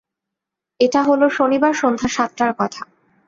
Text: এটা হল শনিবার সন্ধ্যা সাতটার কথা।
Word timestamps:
এটা 0.79 1.01
হল 1.03 1.21
শনিবার 1.29 1.73
সন্ধ্যা 1.73 2.09
সাতটার 2.09 2.51
কথা। 2.57 2.81